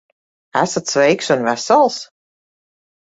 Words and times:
Esat 0.61 0.93
sveiks 0.93 1.29
un 1.35 1.43
vesels? 1.49 1.99